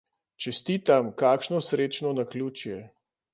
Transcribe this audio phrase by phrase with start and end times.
[0.45, 2.81] Čestitam, kakšno srečno naključje.